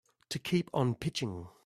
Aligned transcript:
To 0.29 0.39
keep 0.39 0.71
on 0.73 0.95
pitching. 0.95 1.47